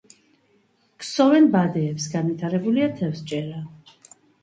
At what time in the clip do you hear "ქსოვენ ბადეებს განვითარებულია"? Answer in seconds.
1.03-2.91